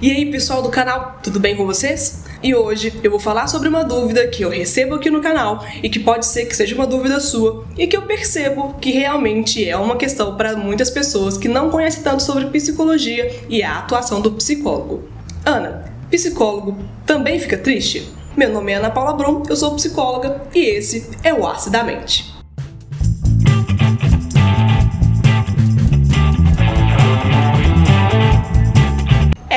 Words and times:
E 0.00 0.12
aí, 0.12 0.30
pessoal 0.30 0.62
do 0.62 0.68
canal, 0.68 1.18
tudo 1.24 1.40
bem 1.40 1.56
com 1.56 1.66
vocês? 1.66 2.22
E 2.40 2.54
hoje 2.54 3.00
eu 3.02 3.10
vou 3.10 3.18
falar 3.18 3.48
sobre 3.48 3.68
uma 3.68 3.82
dúvida 3.82 4.28
que 4.28 4.44
eu 4.44 4.48
recebo 4.48 4.94
aqui 4.94 5.10
no 5.10 5.20
canal 5.20 5.66
e 5.82 5.88
que 5.88 5.98
pode 5.98 6.24
ser 6.24 6.46
que 6.46 6.54
seja 6.54 6.76
uma 6.76 6.86
dúvida 6.86 7.18
sua 7.18 7.64
e 7.76 7.84
que 7.84 7.96
eu 7.96 8.02
percebo 8.02 8.74
que 8.74 8.92
realmente 8.92 9.68
é 9.68 9.76
uma 9.76 9.96
questão 9.96 10.36
para 10.36 10.56
muitas 10.56 10.88
pessoas 10.88 11.36
que 11.36 11.48
não 11.48 11.68
conhecem 11.68 12.04
tanto 12.04 12.22
sobre 12.22 12.46
psicologia 12.46 13.40
e 13.48 13.60
a 13.60 13.78
atuação 13.78 14.20
do 14.20 14.30
psicólogo. 14.30 15.02
Ana, 15.44 15.92
psicólogo 16.08 16.78
também 17.04 17.40
fica 17.40 17.58
triste? 17.58 18.08
Meu 18.36 18.52
nome 18.52 18.70
é 18.70 18.76
Ana 18.76 18.90
Paula 18.90 19.14
Brum, 19.14 19.42
eu 19.48 19.56
sou 19.56 19.74
psicóloga 19.74 20.42
e 20.54 20.60
esse 20.60 21.10
é 21.24 21.34
o 21.34 21.44
Acidamente. 21.44 22.37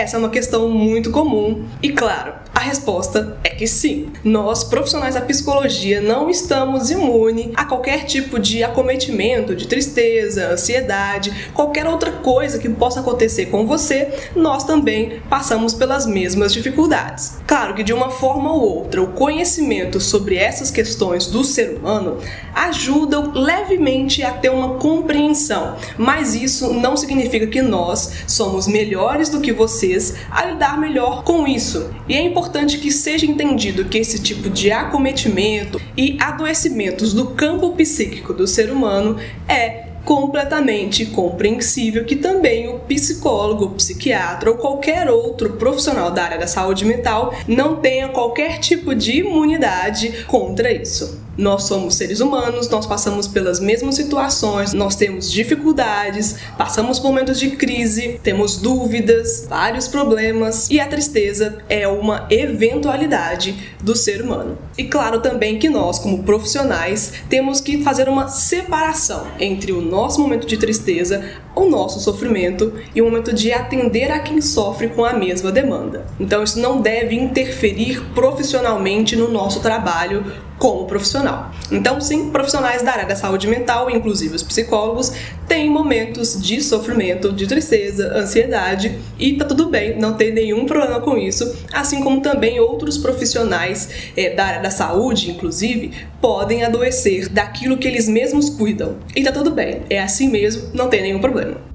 Essa 0.00 0.16
é 0.16 0.18
uma 0.18 0.30
questão 0.30 0.70
muito 0.70 1.10
comum. 1.10 1.66
E, 1.82 1.90
claro, 1.90 2.32
a 2.60 2.62
resposta 2.62 3.38
é 3.42 3.48
que 3.48 3.66
sim. 3.66 4.10
Nós, 4.22 4.62
profissionais 4.62 5.14
da 5.14 5.22
psicologia, 5.22 5.98
não 5.98 6.28
estamos 6.28 6.90
imunes 6.90 7.48
a 7.56 7.64
qualquer 7.64 8.04
tipo 8.04 8.38
de 8.38 8.62
acometimento, 8.62 9.56
de 9.56 9.66
tristeza, 9.66 10.48
ansiedade, 10.52 11.50
qualquer 11.54 11.86
outra 11.86 12.12
coisa 12.12 12.58
que 12.58 12.68
possa 12.68 13.00
acontecer 13.00 13.46
com 13.46 13.66
você, 13.66 14.12
nós 14.36 14.64
também 14.64 15.22
passamos 15.30 15.72
pelas 15.72 16.04
mesmas 16.04 16.52
dificuldades. 16.52 17.38
Claro 17.46 17.74
que 17.74 17.82
de 17.82 17.94
uma 17.94 18.10
forma 18.10 18.52
ou 18.52 18.60
outra, 18.60 19.00
o 19.00 19.12
conhecimento 19.12 19.98
sobre 19.98 20.36
essas 20.36 20.70
questões 20.70 21.26
do 21.26 21.42
ser 21.42 21.78
humano 21.78 22.18
ajuda 22.54 23.20
levemente 23.20 24.22
a 24.22 24.32
ter 24.32 24.50
uma 24.50 24.74
compreensão, 24.74 25.76
mas 25.96 26.34
isso 26.34 26.74
não 26.74 26.94
significa 26.94 27.46
que 27.46 27.62
nós 27.62 28.24
somos 28.26 28.68
melhores 28.68 29.30
do 29.30 29.40
que 29.40 29.50
vocês 29.50 30.16
a 30.30 30.44
lidar 30.44 30.78
melhor 30.78 31.24
com 31.24 31.46
isso. 31.46 31.88
E 32.06 32.14
é 32.14 32.20
importante 32.20 32.49
importante 32.50 32.78
que 32.78 32.90
seja 32.90 33.24
entendido 33.24 33.84
que 33.84 33.96
esse 33.96 34.20
tipo 34.20 34.50
de 34.50 34.72
acometimento 34.72 35.80
e 35.96 36.16
adoecimentos 36.20 37.14
do 37.14 37.28
campo 37.28 37.70
psíquico 37.76 38.34
do 38.34 38.44
ser 38.44 38.72
humano 38.72 39.16
é 39.48 39.89
completamente 40.04 41.06
compreensível 41.06 42.04
que 42.04 42.16
também 42.16 42.68
o 42.68 42.80
psicólogo, 42.80 43.66
o 43.66 43.70
psiquiatra 43.70 44.50
ou 44.50 44.56
qualquer 44.56 45.10
outro 45.10 45.52
profissional 45.54 46.10
da 46.10 46.24
área 46.24 46.38
da 46.38 46.46
saúde 46.46 46.84
mental 46.84 47.34
não 47.46 47.76
tenha 47.76 48.08
qualquer 48.08 48.58
tipo 48.58 48.94
de 48.94 49.18
imunidade 49.18 50.24
contra 50.26 50.72
isso. 50.72 51.20
Nós 51.40 51.64
somos 51.64 51.94
seres 51.94 52.20
humanos, 52.20 52.68
nós 52.68 52.86
passamos 52.86 53.26
pelas 53.26 53.60
mesmas 53.60 53.94
situações, 53.94 54.74
nós 54.74 54.94
temos 54.94 55.30
dificuldades, 55.30 56.36
passamos 56.58 56.98
por 56.98 57.08
momentos 57.08 57.40
de 57.40 57.52
crise, 57.52 58.20
temos 58.22 58.58
dúvidas, 58.58 59.46
vários 59.48 59.88
problemas 59.88 60.68
e 60.68 60.78
a 60.78 60.86
tristeza 60.86 61.58
é 61.68 61.88
uma 61.88 62.26
eventualidade 62.30 63.74
do 63.80 63.96
ser 63.96 64.20
humano. 64.20 64.58
E 64.76 64.84
claro 64.84 65.20
também 65.20 65.58
que 65.58 65.70
nós, 65.70 65.98
como 65.98 66.24
profissionais, 66.24 67.14
temos 67.30 67.60
que 67.60 67.82
fazer 67.82 68.08
uma 68.08 68.28
separação 68.28 69.26
entre 69.38 69.72
o 69.72 69.80
nosso 69.90 70.20
momento 70.20 70.46
de 70.46 70.56
tristeza, 70.56 71.22
o 71.54 71.66
nosso 71.66 72.00
sofrimento 72.00 72.72
e 72.94 73.02
o 73.02 73.04
momento 73.04 73.34
de 73.34 73.52
atender 73.52 74.10
a 74.10 74.20
quem 74.20 74.40
sofre 74.40 74.88
com 74.88 75.04
a 75.04 75.12
mesma 75.12 75.50
demanda. 75.50 76.06
Então 76.18 76.42
isso 76.42 76.60
não 76.60 76.80
deve 76.80 77.16
interferir 77.16 78.00
profissionalmente 78.14 79.16
no 79.16 79.30
nosso 79.30 79.60
trabalho 79.60 80.24
como 80.60 80.84
profissional. 80.84 81.50
Então, 81.72 81.98
sim, 82.02 82.30
profissionais 82.30 82.82
da 82.82 82.92
área 82.92 83.06
da 83.06 83.16
saúde 83.16 83.48
mental, 83.48 83.90
inclusive 83.90 84.36
os 84.36 84.42
psicólogos, 84.42 85.10
têm 85.48 85.70
momentos 85.70 86.40
de 86.40 86.62
sofrimento, 86.62 87.32
de 87.32 87.46
tristeza, 87.46 88.12
ansiedade 88.14 88.98
e 89.18 89.32
tá 89.38 89.46
tudo 89.46 89.70
bem, 89.70 89.98
não 89.98 90.12
tem 90.12 90.32
nenhum 90.32 90.66
problema 90.66 91.00
com 91.00 91.16
isso, 91.16 91.56
assim 91.72 92.02
como 92.02 92.20
também 92.20 92.60
outros 92.60 92.98
profissionais 92.98 93.88
é, 94.14 94.34
da 94.34 94.44
área 94.44 94.60
da 94.60 94.70
saúde, 94.70 95.30
inclusive, 95.30 95.92
podem 96.20 96.62
adoecer 96.62 97.30
daquilo 97.30 97.78
que 97.78 97.88
eles 97.88 98.06
mesmos 98.06 98.50
cuidam. 98.50 98.96
E 99.16 99.22
tá 99.24 99.32
tudo 99.32 99.50
bem, 99.52 99.82
é 99.88 99.98
assim 99.98 100.28
mesmo, 100.28 100.68
não 100.74 100.88
tem 100.88 101.00
nenhum 101.00 101.20
problema. 101.20 101.69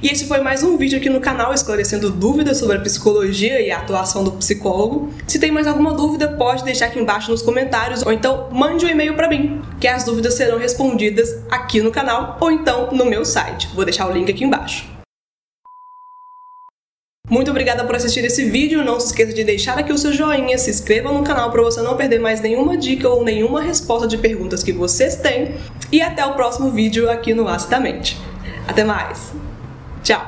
E 0.00 0.08
esse 0.08 0.26
foi 0.26 0.40
mais 0.40 0.62
um 0.62 0.76
vídeo 0.76 0.96
aqui 0.96 1.08
no 1.08 1.20
canal 1.20 1.52
esclarecendo 1.52 2.10
dúvidas 2.10 2.58
sobre 2.58 2.76
a 2.76 2.80
psicologia 2.80 3.60
e 3.60 3.70
a 3.70 3.78
atuação 3.78 4.22
do 4.22 4.30
psicólogo. 4.32 5.12
Se 5.26 5.40
tem 5.40 5.50
mais 5.50 5.66
alguma 5.66 5.92
dúvida, 5.92 6.28
pode 6.28 6.62
deixar 6.62 6.86
aqui 6.86 7.00
embaixo 7.00 7.32
nos 7.32 7.42
comentários 7.42 8.06
ou 8.06 8.12
então 8.12 8.48
mande 8.52 8.86
um 8.86 8.88
e-mail 8.88 9.16
para 9.16 9.28
mim, 9.28 9.60
que 9.80 9.88
as 9.88 10.04
dúvidas 10.04 10.34
serão 10.34 10.56
respondidas 10.56 11.42
aqui 11.50 11.80
no 11.80 11.90
canal 11.90 12.38
ou 12.40 12.50
então 12.50 12.92
no 12.92 13.04
meu 13.06 13.24
site. 13.24 13.68
Vou 13.74 13.84
deixar 13.84 14.08
o 14.08 14.12
link 14.12 14.30
aqui 14.30 14.44
embaixo. 14.44 14.86
Muito 17.28 17.50
obrigada 17.50 17.84
por 17.84 17.96
assistir 17.96 18.24
esse 18.24 18.44
vídeo, 18.48 18.84
não 18.84 18.98
se 19.00 19.08
esqueça 19.08 19.34
de 19.34 19.44
deixar 19.44 19.78
aqui 19.78 19.92
o 19.92 19.98
seu 19.98 20.12
joinha, 20.12 20.56
se 20.56 20.70
inscreva 20.70 21.12
no 21.12 21.24
canal 21.24 21.50
para 21.50 21.60
você 21.60 21.82
não 21.82 21.96
perder 21.96 22.20
mais 22.20 22.40
nenhuma 22.40 22.76
dica 22.76 23.08
ou 23.08 23.24
nenhuma 23.24 23.60
resposta 23.60 24.06
de 24.06 24.16
perguntas 24.16 24.62
que 24.62 24.72
vocês 24.72 25.16
têm 25.16 25.56
e 25.90 26.00
até 26.00 26.24
o 26.24 26.34
próximo 26.34 26.70
vídeo 26.70 27.10
aqui 27.10 27.34
no 27.34 27.48
Acidamente. 27.48 28.16
Até 28.66 28.84
mais! 28.84 29.47
叫 30.02 30.20